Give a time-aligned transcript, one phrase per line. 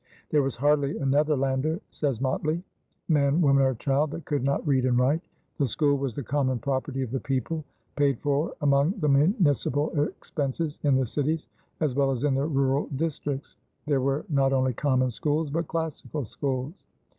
[0.31, 2.63] "There was hardly a Netherlander," says Motley,
[3.07, 5.21] "man, woman or child, that could not read and write.
[5.59, 7.63] The school was the common property of the people,
[7.95, 11.49] paid for among the municipal expenses in the cities
[11.81, 13.57] as well as in the rural districts.
[13.85, 16.83] There were not only common schools but classical schools.